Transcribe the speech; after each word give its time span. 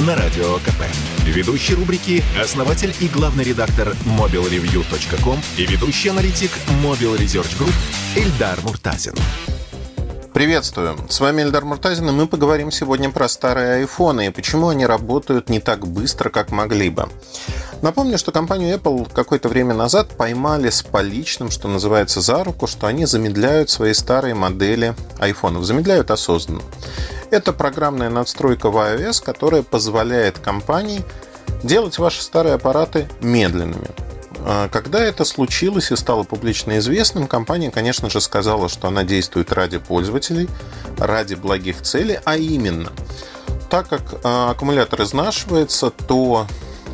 На 0.00 0.16
Радио 0.16 0.56
КП. 0.56 0.82
Ведущий 1.24 1.74
рубрики– 1.74 2.24
основатель 2.42 2.92
и 2.98 3.06
главный 3.06 3.44
редактор 3.44 3.94
mobilreview.com 4.04 5.38
и 5.56 5.66
ведущий 5.66 6.08
аналитик 6.08 6.50
Mobile 6.82 7.16
Research 7.16 7.56
Group 7.56 7.72
Эльдар 8.16 8.58
Муртазин. 8.64 9.14
Приветствую! 10.32 10.96
С 11.08 11.20
вами 11.20 11.42
Эльдар 11.42 11.64
Муртазин, 11.64 12.08
и 12.08 12.12
мы 12.12 12.26
поговорим 12.26 12.72
сегодня 12.72 13.08
про 13.08 13.28
старые 13.28 13.74
айфоны 13.74 14.26
и 14.26 14.30
почему 14.30 14.70
они 14.70 14.84
работают 14.84 15.48
не 15.48 15.60
так 15.60 15.86
быстро, 15.86 16.28
как 16.28 16.50
могли 16.50 16.90
бы. 16.90 17.08
Напомню, 17.80 18.18
что 18.18 18.32
компанию 18.32 18.76
Apple 18.76 19.08
какое-то 19.14 19.48
время 19.48 19.74
назад 19.74 20.08
поймали 20.16 20.70
с 20.70 20.82
поличным, 20.82 21.52
что 21.52 21.68
называется, 21.68 22.20
за 22.20 22.42
руку, 22.42 22.66
что 22.66 22.88
они 22.88 23.06
замедляют 23.06 23.70
свои 23.70 23.94
старые 23.94 24.34
модели 24.34 24.96
айфонов. 25.20 25.62
Замедляют 25.62 26.10
осознанно. 26.10 26.62
Это 27.34 27.52
программная 27.52 28.10
надстройка 28.10 28.70
в 28.70 28.76
iOS, 28.76 29.20
которая 29.20 29.64
позволяет 29.64 30.38
компании 30.38 31.02
делать 31.64 31.98
ваши 31.98 32.22
старые 32.22 32.54
аппараты 32.54 33.08
медленными. 33.20 33.88
А, 34.46 34.68
когда 34.68 35.02
это 35.02 35.24
случилось 35.24 35.90
и 35.90 35.96
стало 35.96 36.22
публично 36.22 36.78
известным, 36.78 37.26
компания, 37.26 37.72
конечно 37.72 38.08
же, 38.08 38.20
сказала, 38.20 38.68
что 38.68 38.86
она 38.86 39.02
действует 39.02 39.52
ради 39.52 39.78
пользователей, 39.78 40.48
ради 40.96 41.34
благих 41.34 41.82
целей, 41.82 42.20
а 42.24 42.36
именно, 42.36 42.92
так 43.68 43.88
как 43.88 44.02
а, 44.22 44.52
аккумулятор 44.52 45.02
изнашивается, 45.02 45.90
то 45.90 46.46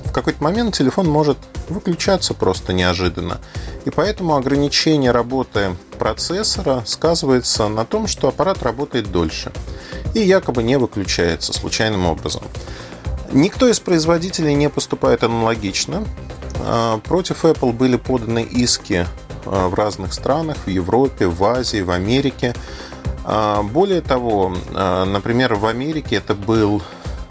в 0.07 0.13
какой-то 0.13 0.43
момент 0.43 0.75
телефон 0.75 1.07
может 1.07 1.37
выключаться 1.69 2.33
просто 2.33 2.73
неожиданно. 2.73 3.43
И 3.85 3.91
поэтому 3.91 4.37
ограничение 4.37 5.11
работы 5.11 5.77
процессора 5.99 6.83
сказывается 6.87 7.69
на 7.69 7.85
том, 7.85 8.07
что 8.07 8.29
аппарат 8.29 8.63
работает 8.63 9.13
дольше 9.13 9.53
и 10.15 10.21
якобы 10.21 10.63
не 10.63 10.79
выключается 10.79 11.53
случайным 11.53 12.07
образом. 12.07 12.43
Никто 13.33 13.69
из 13.69 13.79
производителей 13.79 14.55
не 14.55 14.69
поступает 14.69 15.23
аналогично. 15.23 16.05
А, 16.61 16.99
против 16.99 17.45
Apple 17.45 17.73
были 17.73 17.97
поданы 17.97 18.43
иски 18.43 19.07
а, 19.47 19.69
в 19.69 19.75
разных 19.75 20.13
странах, 20.13 20.57
в 20.67 20.69
Европе, 20.69 21.27
в 21.27 21.43
Азии, 21.45 21.81
в 21.81 21.91
Америке. 21.91 22.55
А, 23.25 23.63
более 23.63 24.01
того, 24.01 24.55
например, 24.73 25.55
в 25.55 25.67
Америке 25.67 26.17
это 26.17 26.35
был 26.35 26.83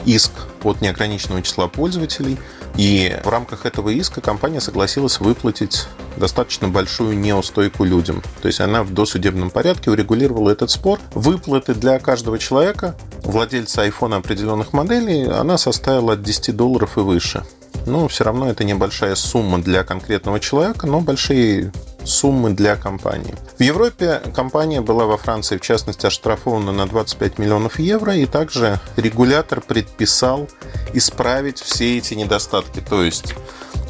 иск 0.06 0.32
от 0.64 0.82
неограниченного 0.82 1.42
числа 1.42 1.68
пользователей, 1.68 2.38
и 2.76 3.16
в 3.24 3.28
рамках 3.30 3.66
этого 3.66 3.90
иска 3.90 4.22
компания 4.22 4.62
согласилась 4.62 5.20
выплатить 5.20 5.88
достаточно 6.18 6.68
большую 6.68 7.18
неустойку 7.18 7.84
людям. 7.84 8.22
То 8.42 8.48
есть 8.48 8.60
она 8.60 8.84
в 8.84 8.94
досудебном 8.94 9.50
порядке 9.50 9.92
урегулировала 9.92 10.52
этот 10.52 10.70
спор. 10.70 11.00
Выплаты 11.14 11.74
для 11.74 12.00
каждого 12.00 12.38
человека, 12.38 12.96
владельца 13.24 13.82
айфона 13.84 14.18
определенных 14.18 14.74
моделей, 14.74 15.28
она 15.28 15.58
составила 15.58 16.14
от 16.14 16.24
10 16.24 16.56
долларов 16.56 16.98
и 16.98 17.02
выше. 17.02 17.44
Но 17.86 18.08
все 18.08 18.24
равно 18.24 18.50
это 18.50 18.64
небольшая 18.64 19.16
сумма 19.16 19.60
для 19.60 19.84
конкретного 19.84 20.40
человека, 20.40 20.86
но 20.88 21.02
большие 21.02 21.72
суммы 22.10 22.52
для 22.52 22.76
компании. 22.76 23.36
В 23.58 23.64
Европе 23.64 24.22
компания 24.36 24.82
была 24.82 25.06
во 25.06 25.18
Франции, 25.18 25.58
в 25.58 25.62
частности, 25.62 26.06
оштрафована 26.06 26.72
на 26.72 26.88
25 26.88 27.38
миллионов 27.38 27.80
евро, 27.80 28.16
и 28.16 28.26
также 28.26 28.80
регулятор 28.98 29.62
предписал 29.62 30.50
исправить 30.94 31.60
все 31.60 31.98
эти 31.98 32.16
недостатки, 32.16 32.82
то 32.82 33.04
есть 33.04 33.36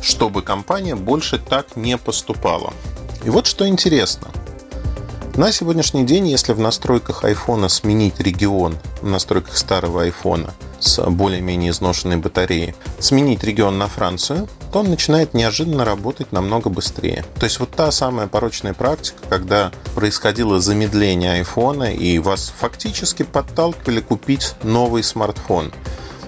чтобы 0.02 0.41
компания 0.41 0.96
больше 0.96 1.40
так 1.40 1.75
не 1.75 1.97
поступала. 1.97 2.74
И 3.24 3.30
вот 3.30 3.47
что 3.47 3.68
интересно. 3.68 4.28
На 5.36 5.51
сегодняшний 5.51 6.06
день, 6.06 6.28
если 6.28 6.53
в 6.53 6.59
настройках 6.59 7.24
iPhone 7.24 7.68
сменить 7.69 8.19
регион, 8.19 8.78
в 9.01 9.07
настройках 9.07 9.57
старого 9.57 10.07
iPhone 10.07 10.51
с 10.79 11.01
более-менее 11.09 11.72
изношенной 11.72 12.17
батареей, 12.17 12.75
сменить 13.00 13.44
регион 13.44 13.78
на 13.78 13.88
Францию, 13.88 14.47
то 14.72 14.79
он 14.79 14.90
начинает 14.90 15.34
неожиданно 15.34 15.85
работать 15.85 16.31
намного 16.31 16.69
быстрее. 16.69 17.25
То 17.40 17.45
есть 17.45 17.59
вот 17.59 17.72
та 17.72 17.91
самая 17.91 18.28
порочная 18.28 18.73
практика, 18.73 19.18
когда 19.29 19.72
происходило 19.95 20.59
замедление 20.59 21.34
айфона 21.34 21.94
и 21.94 22.19
вас 22.19 22.53
фактически 22.57 23.23
подталкивали 23.23 24.01
купить 24.01 24.53
новый 24.63 25.03
смартфон. 25.03 25.72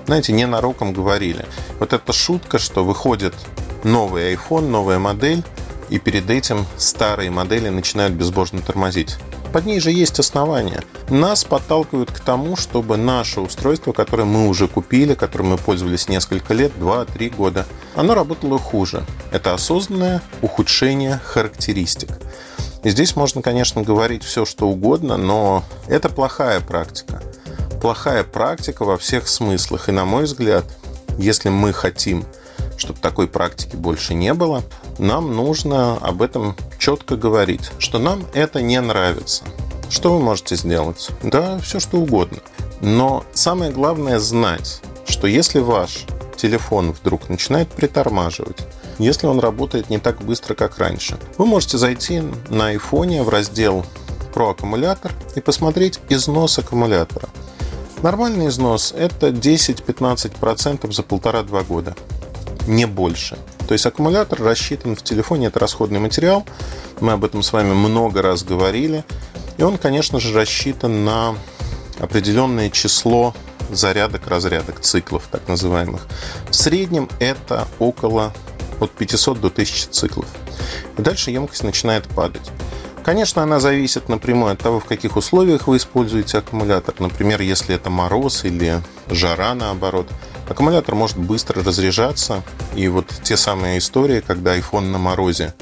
Знаете, 0.06 0.34
ненароком 0.34 0.94
говорили. 0.94 1.46
Вот 1.80 1.94
эта 1.94 2.12
шутка, 2.12 2.60
что 2.60 2.84
выходит 2.84 3.34
новый 3.84 4.34
iPhone, 4.34 4.68
новая 4.68 5.00
модель, 5.00 5.44
и 5.92 6.00
перед 6.00 6.30
этим 6.30 6.66
старые 6.78 7.30
модели 7.30 7.70
начинают 7.70 8.14
безбожно 8.14 8.62
тормозить. 8.62 9.18
Под 9.52 9.66
ней 9.66 9.82
же 9.82 9.92
есть 9.92 10.18
основания. 10.18 10.82
Нас 11.10 11.44
подталкивают 11.44 12.10
к 12.10 12.22
тому, 12.22 12.56
чтобы 12.56 12.96
наше 12.96 13.42
устройство, 13.42 13.92
которое 13.92 14.24
мы 14.24 14.48
уже 14.48 14.70
купили, 14.70 15.14
которым 15.14 15.50
мы 15.50 15.58
пользовались 15.58 16.08
несколько 16.08 16.54
лет, 16.54 16.72
2-3 16.80 17.36
года, 17.36 17.68
оно 17.94 18.16
работало 18.16 18.58
хуже. 18.58 19.04
Это 19.32 19.54
осознанное 19.54 20.22
ухудшение 20.42 21.20
характеристик. 21.24 22.10
И 22.84 22.90
здесь 22.90 23.18
можно, 23.18 23.42
конечно, 23.42 23.84
говорить 23.84 24.24
все, 24.24 24.46
что 24.46 24.70
угодно, 24.70 25.18
но 25.18 25.66
это 25.88 26.08
плохая 26.08 26.62
практика. 26.62 27.22
Плохая 27.82 28.24
практика 28.24 28.86
во 28.86 28.98
всех 28.98 29.28
смыслах. 29.28 29.90
И, 29.90 29.92
на 29.92 30.06
мой 30.06 30.24
взгляд, 30.24 30.64
если 31.18 31.50
мы 31.50 31.74
хотим 31.74 32.26
чтобы 32.82 33.00
такой 33.00 33.28
практики 33.28 33.76
больше 33.76 34.16
не 34.16 34.34
было, 34.34 34.64
нам 34.98 35.36
нужно 35.36 35.98
об 35.98 36.24
этом 36.24 36.56
четко 36.80 37.16
говорить, 37.16 37.70
что 37.78 38.00
нам 38.00 38.26
это 38.34 38.60
не 38.62 38.82
нравится. 38.82 39.44
Что 39.90 40.14
вы 40.16 40.20
можете 40.20 40.56
сделать? 40.56 41.10
Да, 41.22 41.60
все 41.60 41.80
что 41.80 41.98
угодно. 41.98 42.40
Но 42.82 43.24
самое 43.34 43.72
главное 43.72 44.18
знать, 44.18 44.82
что 45.08 45.28
если 45.28 45.60
ваш 45.60 46.06
телефон 46.36 46.94
вдруг 46.94 47.30
начинает 47.30 47.70
притормаживать, 47.70 48.58
если 48.98 49.28
он 49.28 49.40
работает 49.40 49.92
не 49.92 50.00
так 50.00 50.22
быстро, 50.24 50.56
как 50.56 50.80
раньше, 50.80 51.20
вы 51.38 51.46
можете 51.46 51.78
зайти 51.78 52.24
на 52.50 52.70
айфоне 52.70 53.22
в 53.22 53.30
раздел 53.30 53.86
про 54.34 54.50
аккумулятор 54.50 55.12
и 55.36 55.40
посмотреть 55.42 56.00
износ 56.10 56.58
аккумулятора. 56.58 57.30
Нормальный 58.02 58.48
износ– 58.48 58.92
это 58.98 59.28
10-15% 59.28 60.92
за 60.92 61.04
полтора-два 61.04 61.62
года 61.62 61.96
не 62.68 62.86
больше. 62.86 63.38
То 63.68 63.74
есть 63.74 63.86
аккумулятор 63.86 64.42
рассчитан 64.42 64.96
в 64.96 65.04
телефоне, 65.04 65.48
это 65.48 65.60
расходный 65.60 66.00
материал. 66.00 66.46
Мы 67.00 67.14
об 67.14 67.24
этом 67.24 67.44
с 67.44 67.54
вами 67.54 67.74
много 67.74 68.22
раз 68.22 68.44
говорили. 68.44 69.04
И 69.58 69.64
он, 69.64 69.78
конечно 69.78 70.20
же, 70.20 70.34
рассчитан 70.34 71.06
на 71.06 71.36
определенное 72.00 72.70
число 72.70 73.34
зарядок, 73.72 74.28
разрядок, 74.28 74.82
циклов 74.82 75.28
так 75.32 75.48
называемых. 75.48 76.08
В 76.50 76.56
среднем 76.56 77.08
это 77.20 77.68
около 77.80 78.34
от 78.80 78.92
500 78.92 79.40
до 79.40 79.48
1000 79.48 79.90
циклов. 79.92 80.28
И 80.98 81.02
дальше 81.02 81.32
емкость 81.32 81.64
начинает 81.64 82.08
падать. 82.08 82.52
Конечно, 83.04 83.42
она 83.42 83.60
зависит 83.60 84.10
напрямую 84.10 84.52
от 84.54 84.60
того, 84.60 84.80
в 84.80 84.86
каких 84.86 85.16
условиях 85.16 85.68
вы 85.68 85.78
используете 85.78 86.38
аккумулятор. 86.38 86.96
Например, 87.00 87.42
если 87.42 87.76
это 87.76 87.90
мороз 87.90 88.44
или 88.44 88.82
жара 89.10 89.54
наоборот– 89.56 90.08
Аккумулятор 90.52 90.96
может 90.96 91.18
быстро 91.18 91.64
разряжаться, 91.64 92.44
и 92.76 92.90
вот 92.90 93.06
те 93.24 93.38
самые 93.38 93.78
истории, 93.78 94.20
когда 94.20 94.58
iPhone 94.58 94.90
на 94.90 94.98
морозе, 94.98 95.54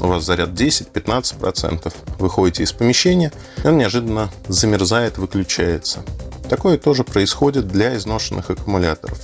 у 0.00 0.06
вас 0.06 0.24
заряд 0.24 0.50
10-15%, 0.50 1.92
выходите 2.18 2.62
из 2.62 2.72
помещения, 2.72 3.30
и 3.62 3.66
он 3.66 3.76
неожиданно 3.76 4.30
замерзает, 4.48 5.18
выключается. 5.18 6.00
Такое 6.48 6.78
тоже 6.78 7.04
происходит 7.04 7.68
для 7.68 7.94
изношенных 7.98 8.48
аккумуляторов. 8.48 9.18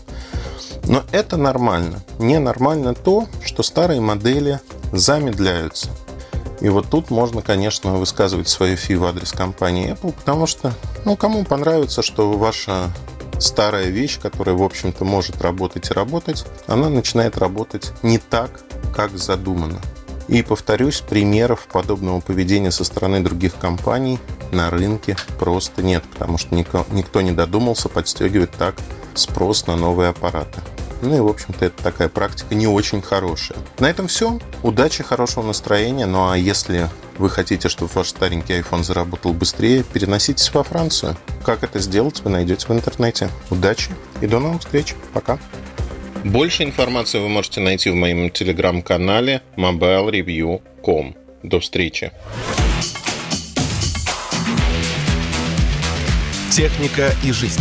Но 0.87 1.03
это 1.11 1.39
нормально. 1.39 2.05
Ненормально 2.19 2.93
то, 2.93 3.27
что 3.43 3.63
старые 3.63 4.03
модели 4.03 4.61
замедляются. 4.93 5.89
И 6.61 6.69
вот 6.69 6.91
тут 6.91 7.09
можно, 7.11 7.41
конечно, 7.41 7.95
высказывать 7.95 8.51
свою 8.51 8.77
фи 8.77 8.95
в 8.95 9.05
адрес 9.07 9.33
компании 9.33 9.93
Apple, 9.93 10.13
потому 10.13 10.47
что, 10.47 10.75
ну, 11.07 11.17
кому 11.17 11.47
понравится, 11.47 12.03
что 12.03 12.33
ваша 12.33 12.91
старая 13.45 13.89
вещь, 13.89 14.19
которая, 14.21 14.57
в 14.57 14.63
общем-то, 14.63 15.05
может 15.05 15.43
работать 15.43 15.91
и 15.91 15.95
работать, 15.95 16.47
она 16.67 16.89
начинает 16.89 17.37
работать 17.37 17.93
не 18.03 18.19
так, 18.19 18.51
как 18.95 19.17
задумано. 19.19 19.81
И, 20.27 20.43
повторюсь, 20.43 21.01
примеров 21.01 21.67
подобного 21.71 22.21
поведения 22.21 22.71
со 22.71 22.85
стороны 22.85 23.21
других 23.21 23.57
компаний 23.57 24.19
на 24.53 24.71
рынке 24.71 25.17
просто 25.39 25.83
нет, 25.83 26.03
потому 26.11 26.39
что 26.39 26.55
никто, 26.55 27.21
не 27.21 27.33
додумался 27.33 27.91
подстегивать 27.91 28.51
так 28.53 28.75
спрос 29.15 29.67
на 29.67 29.77
новые 29.77 30.09
аппараты. 30.09 30.61
Ну 31.03 31.15
и, 31.15 31.21
в 31.21 31.29
общем-то, 31.29 31.67
это 31.67 31.83
такая 31.83 32.09
практика 32.09 32.55
не 32.55 32.67
очень 32.67 33.03
хорошая. 33.03 33.59
На 33.79 33.91
этом 33.91 34.09
все. 34.09 34.39
Удачи, 34.63 35.03
хорошего 35.03 35.45
настроения. 35.45 36.07
Ну 36.07 36.31
а 36.31 36.39
если 36.39 36.89
вы 37.19 37.31
хотите, 37.31 37.69
чтобы 37.69 37.91
ваш 37.95 38.09
старенький 38.09 38.55
iPhone 38.55 38.83
заработал 38.83 39.33
быстрее, 39.33 39.83
переноситесь 39.85 40.53
во 40.53 40.65
Францию. 40.65 41.17
Как 41.45 41.63
это 41.63 41.79
сделать, 41.79 42.21
вы 42.21 42.31
найдете 42.31 42.67
в 42.67 42.71
интернете. 42.71 43.29
Удачи 43.51 43.91
и 44.21 44.27
до 44.27 44.41
новых 44.41 44.63
встреч. 44.63 44.95
Пока. 45.13 45.39
Больше 46.25 46.63
информации 46.63 47.19
вы 47.19 47.29
можете 47.29 47.61
найти 47.61 47.91
в 47.91 47.95
моем 47.95 48.31
телеграм-канале 48.31 49.43
mobilereview.com. 49.57 51.15
До 51.43 51.61
встречи. 51.61 52.13
Техника 56.51 57.13
и 57.23 57.33
жизнь. 57.33 57.61